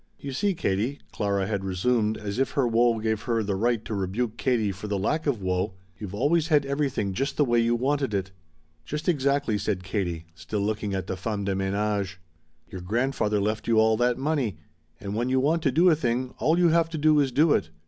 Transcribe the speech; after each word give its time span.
"You 0.17 0.31
see, 0.31 0.55
Katie," 0.55 0.97
Clara 1.11 1.45
had 1.45 1.63
resumed, 1.63 2.17
as 2.17 2.39
if 2.39 2.53
her 2.53 2.67
woe 2.67 2.97
gave 2.97 3.21
her 3.21 3.43
the 3.43 3.55
right 3.55 3.85
to 3.85 3.93
rebuke 3.93 4.35
Katie 4.35 4.71
for 4.71 4.87
the 4.87 4.97
lack 4.97 5.27
of 5.27 5.43
woe, 5.43 5.75
"you've 5.95 6.15
always 6.15 6.47
had 6.47 6.65
everything 6.65 7.13
just 7.13 7.37
the 7.37 7.45
way 7.45 7.59
you 7.59 7.75
wanted 7.75 8.15
it." 8.15 8.31
"Just 8.83 9.07
exactly," 9.07 9.59
said 9.59 9.83
Katie, 9.83 10.25
still 10.33 10.61
looking 10.61 10.95
at 10.95 11.05
the 11.05 11.15
femme 11.15 11.43
de 11.45 11.53
menage. 11.55 12.19
"Your 12.67 12.81
grandfather 12.81 13.39
left 13.39 13.67
you 13.67 13.77
all 13.79 13.95
that 13.97 14.17
money, 14.17 14.57
and 14.99 15.13
when 15.15 15.29
you 15.29 15.39
want 15.39 15.61
to 15.61 15.71
do 15.71 15.87
a 15.91 15.95
thing 15.95 16.33
all 16.39 16.57
you 16.57 16.69
have 16.69 16.89
to 16.89 16.97
do 16.97 17.19
is 17.19 17.31
do 17.31 17.53
it. 17.53 17.69